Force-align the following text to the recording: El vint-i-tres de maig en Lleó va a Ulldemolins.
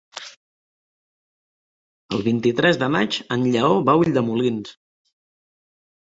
El 2.13 2.23
vint-i-tres 2.29 2.81
de 2.85 2.89
maig 2.95 3.19
en 3.37 3.45
Lleó 3.53 3.71
va 3.91 3.97
a 3.99 4.03
Ulldemolins. 4.07 4.75